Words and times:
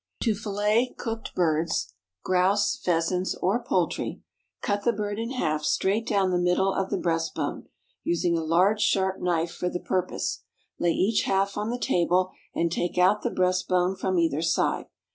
To 0.23 0.33
Fillet 0.33 0.95
Cooked 0.97 1.35
Birds: 1.35 1.93
Grouse, 2.23 2.75
Pheasants, 2.75 3.35
or 3.35 3.63
Poultry. 3.63 4.23
Cut 4.63 4.83
the 4.83 4.91
bird 4.91 5.19
in 5.19 5.29
half 5.29 5.61
straight 5.63 6.07
down 6.07 6.31
the 6.31 6.39
middle 6.39 6.73
of 6.73 6.89
the 6.89 6.97
breast 6.97 7.35
bone, 7.35 7.67
using 8.03 8.35
a 8.35 8.43
large 8.43 8.81
sharp 8.81 9.21
knife 9.21 9.51
for 9.51 9.69
the 9.69 9.79
purpose. 9.79 10.41
Lay 10.79 10.89
each 10.93 11.25
half 11.25 11.55
on 11.55 11.69
the 11.69 11.77
table 11.77 12.31
and 12.55 12.71
take 12.71 12.97
out 12.97 13.21
the 13.21 13.29
breast 13.29 13.67
bone 13.67 13.95
from 13.95 14.17
either 14.17 14.41
side. 14.41 14.87